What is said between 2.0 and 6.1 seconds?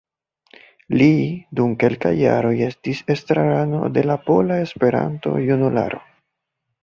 jaroj estis estrarano de la Pola Esperanto-Junularo.